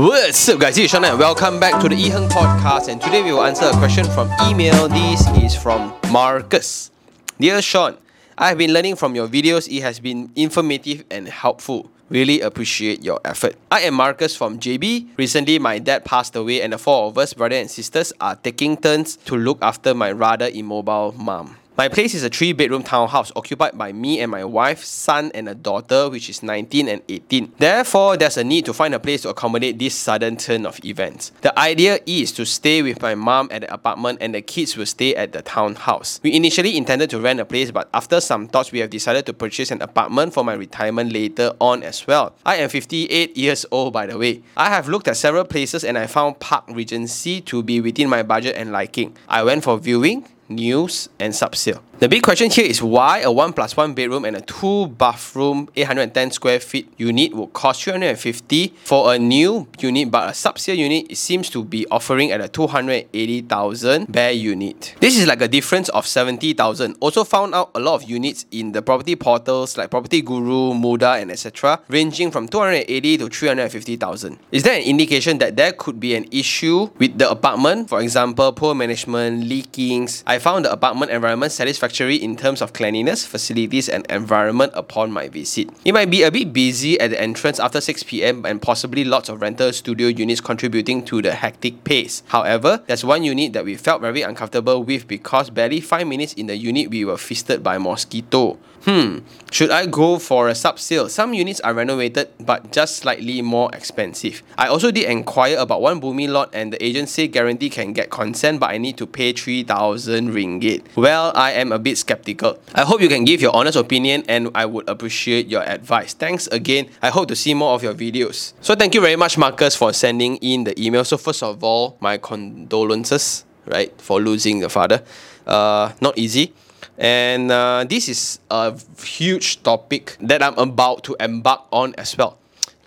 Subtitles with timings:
[0.00, 0.78] What's up, guys?
[0.78, 2.88] it's Sean and welcome back to the iHerng podcast.
[2.88, 4.88] And today we will answer a question from email.
[4.88, 6.90] This is from Marcus.
[7.38, 7.98] Dear Sean,
[8.38, 9.68] I have been learning from your videos.
[9.68, 11.90] It has been informative and helpful.
[12.08, 13.56] Really appreciate your effort.
[13.70, 15.18] I am Marcus from JB.
[15.18, 18.78] Recently, my dad passed away, and the four of us, brother and sisters, are taking
[18.78, 21.59] turns to look after my rather immobile mom.
[21.80, 25.48] My place is a three bedroom townhouse occupied by me and my wife, son, and
[25.48, 27.54] a daughter, which is 19 and 18.
[27.56, 31.32] Therefore, there's a need to find a place to accommodate this sudden turn of events.
[31.40, 34.84] The idea is to stay with my mom at the apartment and the kids will
[34.84, 36.20] stay at the townhouse.
[36.22, 39.32] We initially intended to rent a place, but after some thoughts, we have decided to
[39.32, 42.34] purchase an apartment for my retirement later on as well.
[42.44, 44.42] I am 58 years old, by the way.
[44.54, 48.22] I have looked at several places and I found Park Regency to be within my
[48.22, 49.16] budget and liking.
[49.30, 51.82] I went for viewing news, and sub-sale.
[52.00, 55.68] The big question here is why a 1 plus 1 bedroom and a 2 bathroom
[55.76, 61.10] 810 square feet unit would cost 350 for a new unit but a sub-sale unit
[61.10, 64.94] it seems to be offering at a 280,000 bare unit.
[65.00, 66.96] This is like a difference of 70,000.
[67.00, 71.20] Also found out a lot of units in the property portals like Property Guru, Mudah
[71.20, 71.82] and etc.
[71.88, 74.38] ranging from 280 to 350,000.
[74.52, 77.90] Is there an indication that there could be an issue with the apartment?
[77.90, 80.22] For example, poor management, leakings.
[80.26, 85.28] I found the apartment environment satisfactory in terms of cleanliness, facilities, and environment upon my
[85.28, 85.68] visit.
[85.84, 89.28] It might be a bit busy at the entrance after 6 pm and possibly lots
[89.28, 92.22] of rental studio units contributing to the hectic pace.
[92.28, 96.46] However, there's one unit that we felt very uncomfortable with because barely 5 minutes in
[96.46, 98.58] the unit we were feasted by mosquito.
[98.84, 99.18] Hmm,
[99.50, 101.10] should I go for a sub sale?
[101.10, 104.42] Some units are renovated but just slightly more expensive.
[104.56, 108.08] I also did inquire about one Bumi lot and the agent said guarantee can get
[108.08, 110.82] consent but I need to pay 3000 ringgit.
[110.96, 112.58] Well, I am a bit skeptical.
[112.74, 116.14] I hope you can give your honest opinion and I would appreciate your advice.
[116.14, 116.88] Thanks again.
[117.02, 118.52] I hope to see more of your videos.
[118.60, 121.04] So thank you very much Marcus for sending in the email.
[121.04, 125.02] So first of all, my condolences, right, for losing your father.
[125.46, 126.52] Uh, not easy.
[126.98, 132.39] And uh, this is a huge topic that I'm about to embark on as well.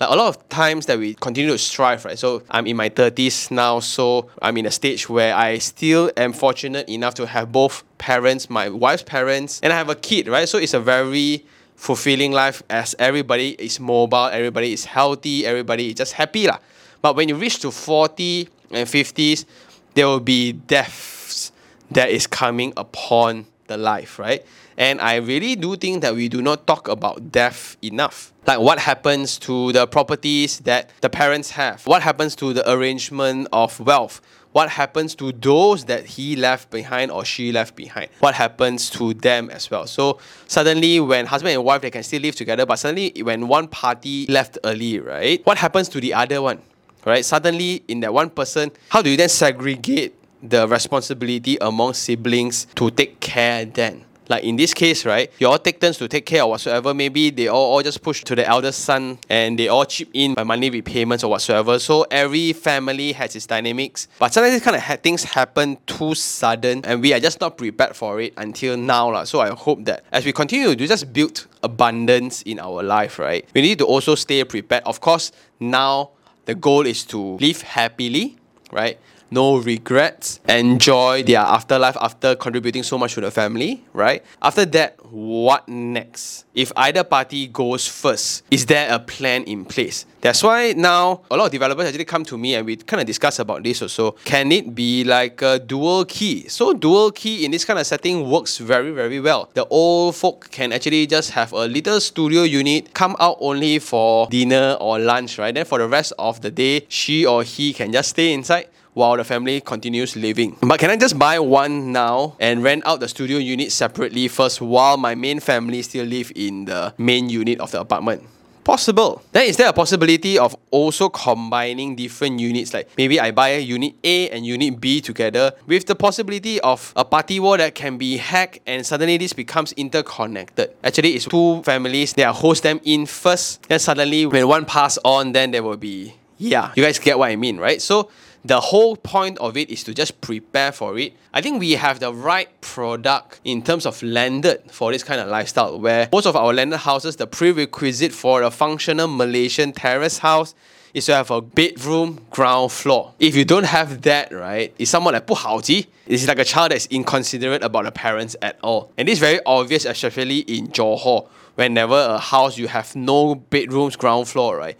[0.03, 2.19] Like a lot of times that we continue to strive, right?
[2.19, 6.33] So I'm in my 30s now, so I'm in a stage where I still am
[6.33, 10.49] fortunate enough to have both parents, my wife's parents, and I have a kid, right?
[10.49, 11.45] So it's a very
[11.77, 16.47] fulfilling life as everybody is mobile, everybody is healthy, everybody is just happy.
[16.47, 16.57] Lah.
[17.01, 19.45] But when you reach to 40 and 50s,
[19.93, 21.53] there will be deaths
[21.91, 24.45] that is coming upon the life, right?
[24.77, 28.33] And I really do think that we do not talk about death enough.
[28.45, 31.85] Like what happens to the properties that the parents have?
[31.85, 34.21] What happens to the arrangement of wealth?
[34.51, 38.09] What happens to those that he left behind or she left behind?
[38.19, 39.87] What happens to them as well?
[39.87, 43.67] So suddenly when husband and wife they can still live together, but suddenly when one
[43.67, 45.43] party left early, right?
[45.45, 46.61] What happens to the other one?
[47.05, 47.25] Right?
[47.25, 52.91] Suddenly in that one person, how do you then segregate the responsibility among siblings to
[52.91, 54.03] take care then.
[54.29, 56.93] Like in this case, right, you all take turns to take care or whatsoever.
[56.93, 60.33] Maybe they all, all just push to the eldest son and they all chip in
[60.33, 61.79] by money repayments or whatsoever.
[61.79, 64.07] So every family has its dynamics.
[64.19, 67.57] But sometimes these kind of ha- things happen too sudden and we are just not
[67.57, 69.11] prepared for it until now.
[69.11, 69.25] La.
[69.25, 73.47] So I hope that as we continue to just build abundance in our life, right,
[73.53, 74.83] we need to also stay prepared.
[74.85, 76.11] Of course, now
[76.45, 78.37] the goal is to live happily,
[78.71, 78.99] right?
[79.33, 84.23] No regrets, enjoy their afterlife after contributing so much to the family, right?
[84.41, 86.45] After that, what next?
[86.53, 90.05] If either party goes first, is there a plan in place?
[90.21, 93.07] That's why now a lot of developers actually come to me and we kind of
[93.07, 94.11] discuss about this also.
[94.23, 96.47] Can it be like a dual key?
[96.47, 99.49] So dual key in this kind of setting works very, very well.
[99.53, 104.27] The old folk can actually just have a little studio unit, come out only for
[104.27, 105.53] dinner or lunch, right?
[105.53, 109.17] Then for the rest of the day, she or he can just stay inside while
[109.17, 110.57] the family continues living.
[110.61, 114.61] But can I just buy one now and rent out the studio unit separately first
[114.61, 118.23] while my main family still live in the main unit of the apartment?
[118.63, 119.21] Possible.
[119.33, 122.73] Then is there a possibility of also combining different units?
[122.73, 127.03] Like maybe I buy unit A and unit B together with the possibility of a
[127.03, 130.71] party wall that can be hacked and suddenly this becomes interconnected.
[130.81, 132.17] Actually, it's two families.
[132.17, 133.67] Are host them in first.
[133.67, 136.71] Then suddenly when one pass on, then there will be yeah.
[136.75, 137.81] You guys get what I mean, right?
[137.81, 138.09] So
[138.44, 141.12] the whole point of it is to just prepare for it.
[141.34, 145.28] I think we have the right product in terms of landed for this kind of
[145.28, 150.54] lifestyle where most of our landed houses, the prerequisite for a functional Malaysian terrace house
[150.94, 153.12] is to have a bedroom ground floor.
[153.18, 155.86] If you don't have that, right, it's somewhat like 不好机.
[156.06, 158.90] It's like a child that's inconsiderate about the parents at all.
[158.96, 161.26] And this is very obvious, especially in Johor.
[161.56, 164.76] Whenever a house you have no bedrooms ground floor, right?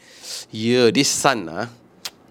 [0.53, 1.67] Yeah, this son, uh,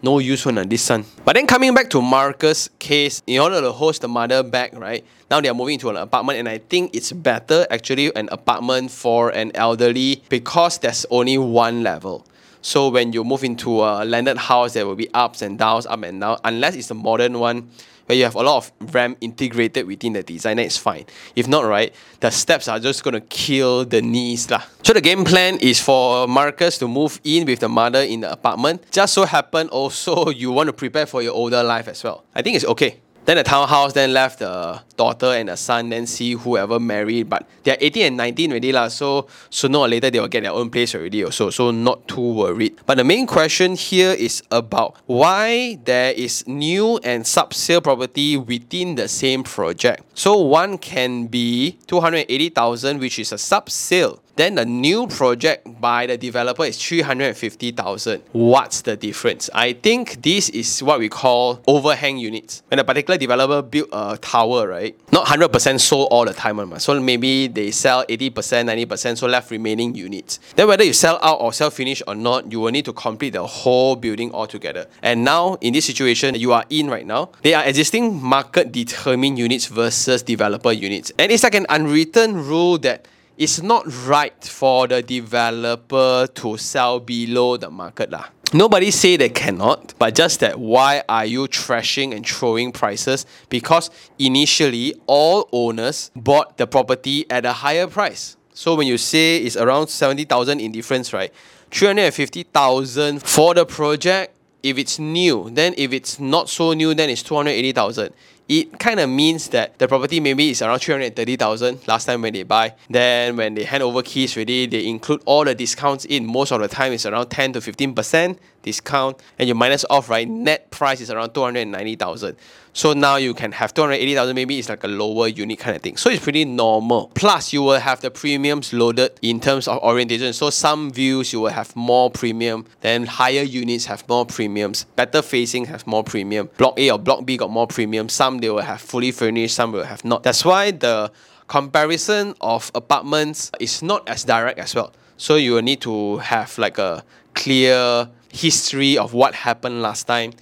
[0.03, 1.05] no use one uh, this son.
[1.25, 5.05] But then coming back to Marcus' case, in order to host the mother back, right?
[5.31, 8.91] Now they are moving to an apartment, and I think it's better actually an apartment
[8.91, 12.27] for an elderly because there's only one level.
[12.61, 16.03] So when you move into a landed house, there will be ups and downs, up
[16.03, 16.39] and down.
[16.45, 17.71] Unless it's a modern one,
[18.07, 21.05] where you have a lot of RAM integrated within the design, then it's fine.
[21.37, 24.63] If not, right, the steps are just gonna kill the knees lah.
[24.83, 28.33] So the game plan is for Marcus to move in with the mother in the
[28.33, 28.91] apartment.
[28.91, 32.25] Just so happen also you want to prepare for your older life as well.
[32.35, 33.02] I think it's okay.
[33.25, 37.31] Then the townhouse then left the daughter and the son, then see whoever married.
[37.31, 40.51] But they're 18 and 19 already, lah, so sooner or later they will get their
[40.51, 41.51] own place already also.
[41.51, 42.81] So not too worried.
[42.85, 48.97] But the main question here is about why there is new and sub-sale property within
[48.97, 50.12] the same project.
[50.15, 56.17] So one can be 280,000, which is a sub-sale then the new project by the
[56.17, 58.23] developer is 350,000.
[58.33, 59.51] What's the difference?
[59.55, 62.63] I think this is what we call overhang units.
[62.69, 64.97] When a particular developer built a tower, right?
[65.13, 69.95] Not 100% sold all the time, so maybe they sell 80%, 90%, so left remaining
[69.95, 70.41] units.
[70.57, 73.35] Then whether you sell out or sell finish or not, you will need to complete
[73.35, 74.87] the whole building altogether.
[75.03, 79.39] And now, in this situation you are in right now, they are existing market determined
[79.39, 81.13] units versus developer units.
[81.19, 83.07] And it's like an unwritten rule that
[83.39, 88.27] it's not right for the developer to sell below the market lah.
[88.55, 93.25] Nobody say they cannot, but just that why are you trashing and throwing prices?
[93.49, 98.37] Because initially all owners bought the property at a higher price.
[98.53, 101.33] So when you say it's around 70,000 in difference, right?
[101.71, 107.23] 350,000 for the project if it's new, then if it's not so new, then it's
[107.23, 108.13] 280,000
[108.49, 112.43] it kind of means that the property maybe is around 330,000 last time when they
[112.43, 112.75] buy.
[112.91, 116.27] Then when they hand over keys ready, they include all the discounts in.
[116.27, 120.29] Most of the time it's around 10 to 15% discount and you minus off, right?
[120.29, 120.43] Mm.
[120.43, 122.37] Net price is around 290,000.
[122.75, 125.99] So now you can have 280,000, maybe it's like a lower unit kind of thing.
[125.99, 127.11] So it's pretty normal.
[127.15, 130.33] Plus, you will have the premiums loaded in terms of orientation.
[130.33, 135.21] So some views you will have more premium, then higher units have more premiums, better
[135.21, 136.49] facing have more premium.
[136.57, 138.09] Block A or Block B got more premium.
[138.09, 140.23] Some they will have fully furnished, some will have not.
[140.23, 141.13] That's why the
[141.49, 144.95] comparison of apartments is not as direct as well.
[145.19, 147.05] So you will need to have like a
[147.35, 150.33] clear history of what happened last time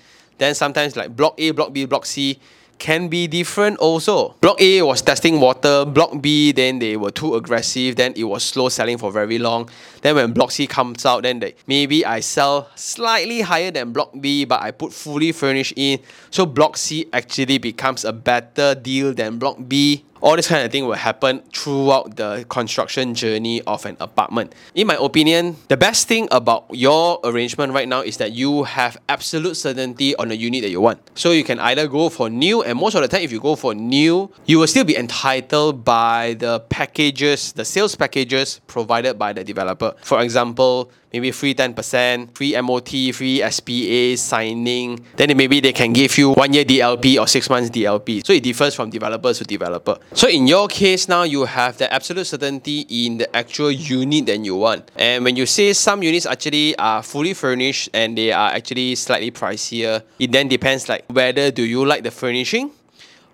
[0.41, 2.41] then sometimes like block A, block B, block C
[2.79, 4.35] can be different also.
[4.41, 8.43] Block A was testing water, block B then they were too aggressive, then it was
[8.43, 9.69] slow selling for very long.
[10.01, 14.13] Then when block C comes out, then they, maybe I sell slightly higher than block
[14.19, 16.01] B, but I put fully furnished in.
[16.31, 20.71] So block C actually becomes a better deal than block B all this kind of
[20.71, 24.55] thing will happen throughout the construction journey of an apartment.
[24.75, 28.99] In my opinion, the best thing about your arrangement right now is that you have
[29.09, 31.01] absolute certainty on the unit that you want.
[31.15, 33.57] So you can either go for new, and most of the time, if you go
[33.57, 39.33] for new, you will still be entitled by the packages, the sales packages provided by
[39.33, 39.95] the developer.
[40.03, 45.05] For example, maybe free 10%, free MOT, free SPA signing.
[45.17, 48.27] Then maybe they can give you one year DLP or six months DLP.
[48.27, 49.97] So it differs from developer to developer.
[50.13, 54.39] So in your case now, you have the absolute certainty in the actual unit that
[54.45, 54.91] you want.
[54.97, 59.31] And when you say some units actually are fully furnished and they are actually slightly
[59.31, 62.71] pricier, it then depends like whether do you like the furnishing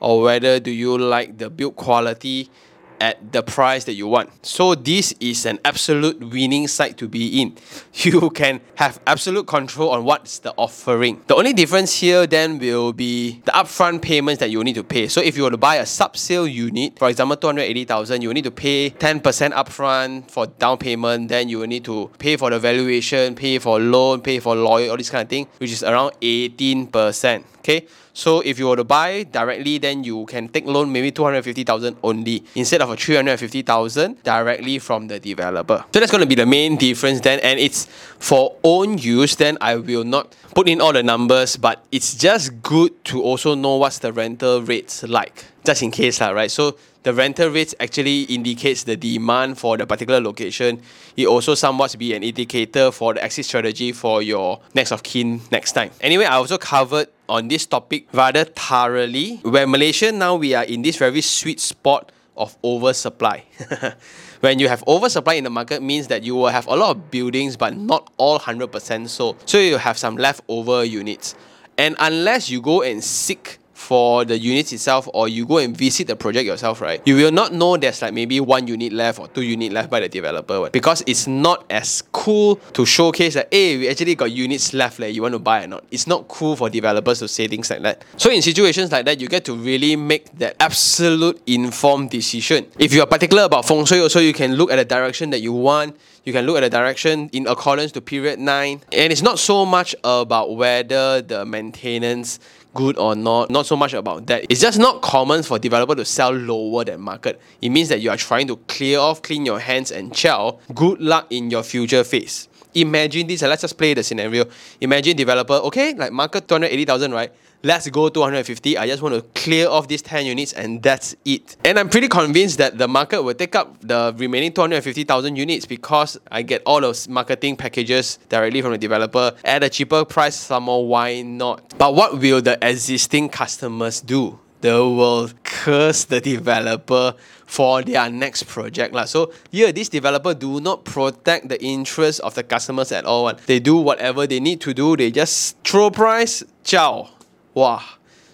[0.01, 2.51] or whether do you like the build quality
[3.01, 4.31] at the price that you want.
[4.45, 7.57] So this is an absolute winning site to be in.
[8.07, 11.23] You can have absolute control on what's the offering.
[11.27, 15.09] The only difference here then will be the upfront payments that you need to pay.
[15.09, 18.51] So if you were to buy a sub-sale unit, for example 280,000, you need to
[18.51, 19.23] pay 10%
[19.53, 23.81] upfront for down payment, then you will need to pay for the valuation, pay for
[23.81, 27.45] loan, pay for lawyer, all this kind of thing, which is around 18%.
[27.59, 27.87] Okay?
[28.17, 32.43] So if you were to buy directly, then you can take loan maybe 250,000 only
[32.55, 35.85] instead of a 350,000 directly from the developer.
[35.93, 37.85] So that's going to be the main difference then and it's
[38.19, 42.63] for own use then I will not put in all the numbers but it's just
[42.63, 46.51] good to also know what's the rental rates like just in case lah, right?
[46.51, 50.83] So the rental rates actually indicates the demand for the particular location.
[51.17, 55.41] It also somewhat be an indicator for the exit strategy for your next of kin
[55.53, 55.93] next time.
[56.01, 59.37] Anyway, I also covered on this topic rather thoroughly.
[59.45, 63.45] Where Malaysia now we are in this very sweet spot of oversupply.
[64.41, 67.09] when you have oversupply in the market means that you will have a lot of
[67.13, 69.49] buildings but not all 100% sold.
[69.49, 71.37] So you have some leftover units.
[71.79, 76.07] And unless you go and seek for the units itself or you go and visit
[76.07, 79.29] the project yourself, right, you will not know there's like maybe one unit left or
[79.29, 83.77] two unit left by the developer because it's not as cool to showcase that, hey,
[83.77, 85.85] we actually got units left, like, you want to buy or not.
[85.91, 88.03] It's not cool for developers to say things like that.
[88.17, 92.67] So in situations like that, you get to really make that absolute informed decision.
[92.79, 95.41] If you are particular about feng shui also, you can look at the direction that
[95.41, 95.97] you want.
[96.25, 98.83] You can look at the direction in accordance to period 9.
[98.93, 102.41] And it's not so much about whether the maintenance
[102.77, 104.45] good or not, not so much about that.
[104.49, 107.41] It's just not common for developer to sell lower than market.
[107.61, 110.59] It means that you are trying to clear off, clean your hands and chow.
[110.75, 112.49] Good luck in your future phase.
[112.75, 114.45] Imagine this, let's just play the scenario.
[114.83, 117.33] Imagine developer, okay, like market 280,000, right?
[117.67, 118.79] Let's go 250.
[118.79, 121.57] I just want to clear off these 10 units and that's it.
[121.65, 126.17] And I'm pretty convinced that the market will take up the remaining 250,000 units because
[126.31, 130.37] I get all those marketing packages directly from the developer at a cheaper price.
[130.37, 131.77] Some more, why not?
[131.77, 134.39] But what will the existing customers do?
[134.61, 137.15] They will curse the developer
[137.47, 138.97] for their next project.
[139.09, 143.33] So here, this developer do not protect the interest of the customers at all.
[143.47, 144.97] They do whatever they need to do.
[144.97, 147.16] They just throw price, ciao
[147.57, 147.83] wow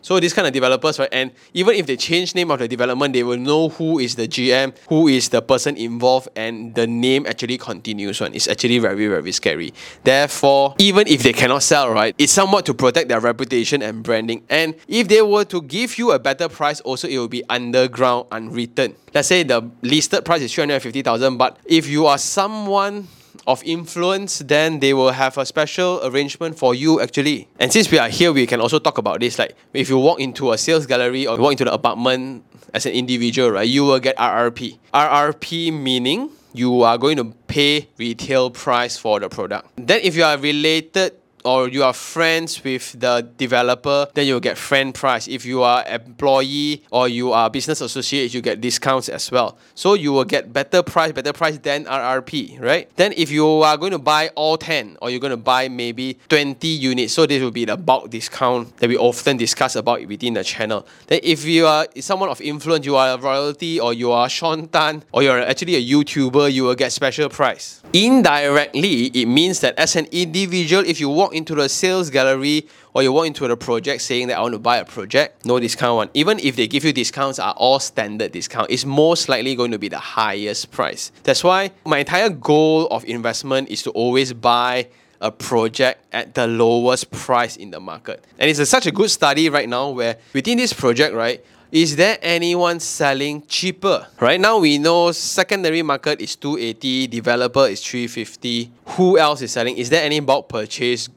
[0.02, 3.14] so these kind of developers right and even if they change name of the development
[3.14, 7.24] they will know who is the gm who is the person involved and the name
[7.26, 9.72] actually continues one it's actually very very scary.
[10.02, 14.44] Therefore even if they cannot sell right it's somewhat to protect their reputation and branding.
[14.50, 18.26] And if they were to give you a better price also it will be underground
[18.32, 18.96] unwritten.
[19.14, 23.06] Let's say the listed price is 350000 but if you are someone
[23.46, 27.48] of influence, then they will have a special arrangement for you actually.
[27.58, 29.38] And since we are here, we can also talk about this.
[29.38, 32.44] Like if you walk into a sales gallery or you walk into the apartment
[32.74, 34.78] as an individual, right, you will get RRP.
[34.94, 39.68] RRP meaning you are going to pay retail price for the product.
[39.76, 41.12] Then if you are related
[41.44, 45.28] or you are friends with the developer, then you'll get friend price.
[45.28, 49.58] If you are employee or you are business associate, you get discounts as well.
[49.74, 52.88] So you will get better price, better price than RRP, right?
[52.96, 56.18] Then if you are going to buy all 10 or you're going to buy maybe
[56.28, 60.34] 20 units, so this will be the bulk discount that we often discuss about within
[60.34, 60.86] the channel.
[61.06, 64.68] Then if you are someone of influence, you are a royalty or you are Sean
[64.68, 67.82] Tan or you're actually a YouTuber, you will get special price.
[67.92, 73.02] Indirectly, it means that as an individual, if you walk into the sales gallery or
[73.02, 75.96] you walk into the project saying that I want to buy a project, no discount
[75.96, 76.10] one.
[76.14, 79.78] Even if they give you discounts are all standard discount, it's most likely going to
[79.78, 81.12] be the highest price.
[81.22, 84.88] That's why my entire goal of investment is to always buy
[85.20, 88.22] a project at the lowest price in the market.
[88.38, 91.96] And it's a, such a good study right now where within this project, right, is
[91.96, 94.06] there anyone selling cheaper?
[94.20, 98.70] Right now we know secondary market is 280, developer is 350.
[98.88, 99.78] Who else is selling?
[99.78, 101.08] Is there any bulk purchase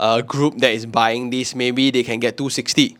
[0.00, 2.96] uh, group that is buying this, maybe they can get 260.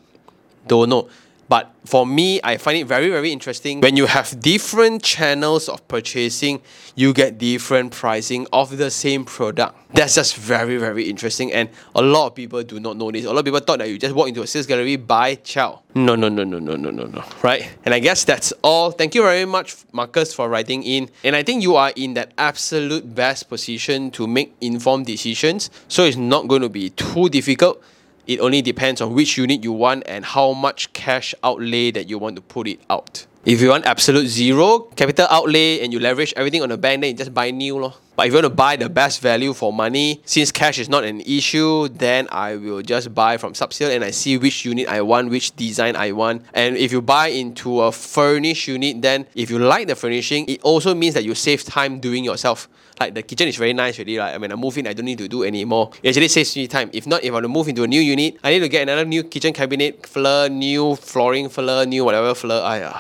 [0.69, 1.09] Don't know.
[1.50, 3.80] But for me, I find it very, very interesting.
[3.80, 6.62] When you have different channels of purchasing,
[6.95, 9.75] you get different pricing of the same product.
[9.92, 11.52] That's just very, very interesting.
[11.52, 13.25] And a lot of people do not know this.
[13.25, 15.83] A lot of people thought that you just walk into a sales gallery, buy, chow.
[15.97, 17.25] No, no, no, no, no, no, no, no.
[17.42, 17.69] Right?
[17.85, 18.92] And I guess that's all.
[18.92, 21.11] Thank you very much, Marcus, for writing in.
[21.25, 25.71] And I think you are in that absolute best position to make informed decisions.
[25.88, 27.83] So it's not going to be too difficult
[28.31, 32.17] it only depends on which unit you want and how much cash outlay that you
[32.17, 33.27] want to put it out.
[33.42, 37.12] If you want absolute zero capital outlay and you leverage everything on the bank, then
[37.12, 37.78] you just buy new.
[37.78, 37.94] Lor.
[38.14, 41.04] But if you want to buy the best value for money, since cash is not
[41.04, 45.00] an issue, then I will just buy from subsale and I see which unit I
[45.00, 46.42] want, which design I want.
[46.52, 50.61] And if you buy into a furnished unit, then if you like the furnishing, it
[50.61, 52.68] also means that you save time doing yourself
[53.00, 54.18] like the kitchen is very nice already.
[54.18, 55.90] Like, I mean, I move in, I don't need to do anymore.
[56.02, 56.90] It actually saves me time.
[56.92, 58.82] If not, if I want to move into a new unit, I need to get
[58.82, 62.61] another new kitchen cabinet, floor, new flooring, floor, new whatever floor.
[62.61, 62.99] I, uh,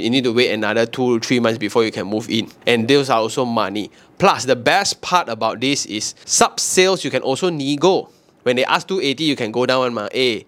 [0.00, 2.50] you need to wait another two three months before you can move in.
[2.66, 3.90] And those are also money.
[4.18, 8.10] Plus, the best part about this is sub sales, you can also nego.
[8.42, 10.46] When they ask 280, you can go down and hey,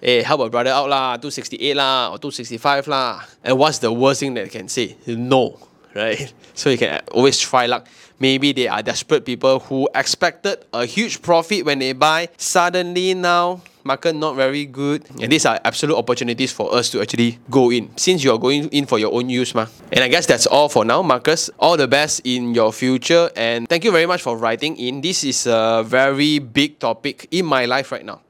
[0.00, 3.22] hey, help a brother out lah, 268 lah, or 265 lah.
[3.44, 4.96] And what's the worst thing that can say?
[5.06, 5.58] No
[5.94, 6.32] right?
[6.54, 7.86] So you can always try luck.
[8.18, 12.28] Maybe they are desperate people who expected a huge profit when they buy.
[12.36, 15.04] Suddenly now, market not very good.
[15.20, 17.90] And these are absolute opportunities for us to actually go in.
[17.96, 19.66] Since you are going in for your own use, ma.
[19.92, 21.50] And I guess that's all for now, Marcus.
[21.58, 23.30] All the best in your future.
[23.36, 25.00] And thank you very much for writing in.
[25.00, 28.20] This is a very big topic in my life right now.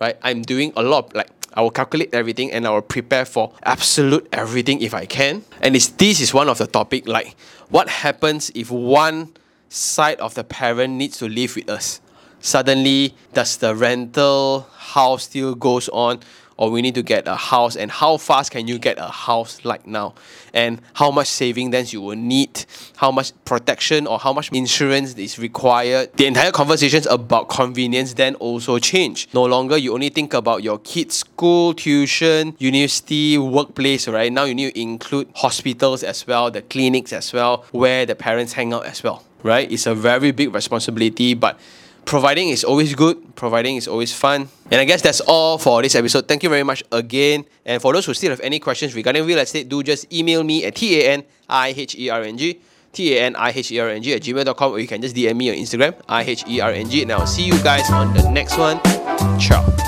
[0.00, 0.16] Right?
[0.22, 4.28] I'm doing a lot like I will calculate everything and I will prepare for absolute
[4.32, 5.44] everything if I can.
[5.60, 7.36] And it's, this is one of the topic like
[7.68, 9.32] what happens if one
[9.70, 12.00] side of the parent needs to live with us?
[12.40, 16.20] Suddenly, does the rental house still goes on?
[16.56, 19.64] Or we need to get a house and how fast can you get a house
[19.64, 20.12] like now?
[20.52, 22.66] And how much saving then you will need?
[22.96, 26.12] How much protection or how much insurance is required?
[26.18, 29.30] The entire conversations about convenience then also change.
[29.32, 34.30] No longer you only think about your kids school tuition university workplace right?
[34.30, 38.52] Now you need to include hospitals as well the clinics as well where the parents
[38.52, 39.72] hang out as well right?
[39.72, 41.58] It's a very big responsibility but
[42.04, 43.36] providing is always good.
[43.36, 44.48] Providing is always fun.
[44.70, 46.28] And i guess that's all for this episode.
[46.28, 47.44] Thank you very much again.
[47.64, 50.64] And for those who still have any questions regarding real estate do just email me
[50.64, 52.60] at t-a-n-i-h-e-r-n-g
[52.92, 57.44] T-A-N-I-H-E-R-N-G at gmail.com or you can just DM me on Instagram, I-H-E-R-N-G and I'll see
[57.44, 58.80] you guys on the next one.
[59.38, 59.79] Ciao.